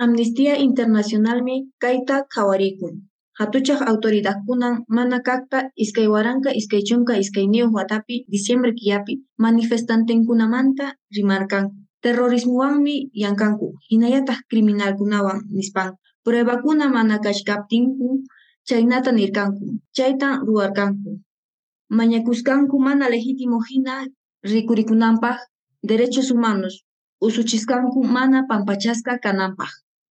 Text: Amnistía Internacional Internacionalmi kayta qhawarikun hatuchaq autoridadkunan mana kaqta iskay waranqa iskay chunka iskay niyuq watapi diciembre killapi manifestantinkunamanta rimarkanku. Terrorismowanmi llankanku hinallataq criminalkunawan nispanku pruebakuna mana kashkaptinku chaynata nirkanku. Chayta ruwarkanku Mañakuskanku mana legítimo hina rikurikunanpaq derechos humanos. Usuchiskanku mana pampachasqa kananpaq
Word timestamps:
Amnistía 0.00 0.56
Internacional 0.56 1.44
Internacionalmi 1.44 1.56
kayta 1.82 2.16
qhawarikun 2.32 2.94
hatuchaq 3.38 3.80
autoridadkunan 3.90 4.74
mana 4.96 5.18
kaqta 5.26 5.58
iskay 5.84 6.08
waranqa 6.14 6.50
iskay 6.60 6.82
chunka 6.88 7.14
iskay 7.22 7.46
niyuq 7.52 7.70
watapi 7.76 8.14
diciembre 8.32 8.72
killapi 8.78 9.12
manifestantinkunamanta 9.44 10.86
rimarkanku. 11.16 11.76
Terrorismowanmi 12.02 12.96
llankanku 13.20 13.66
hinallataq 13.90 14.38
criminalkunawan 14.50 15.38
nispanku 15.56 15.98
pruebakuna 16.24 16.86
mana 16.96 17.16
kashkaptinku 17.24 18.08
chaynata 18.68 19.10
nirkanku. 19.12 19.64
Chayta 19.96 20.28
ruwarkanku 20.46 21.10
Mañakuskanku 21.98 22.76
mana 22.86 23.04
legítimo 23.12 23.58
hina 23.68 23.94
rikurikunanpaq 24.50 25.38
derechos 25.88 26.28
humanos. 26.32 26.74
Usuchiskanku 27.26 27.98
mana 28.16 28.38
pampachasqa 28.48 29.12
kananpaq 29.24 29.72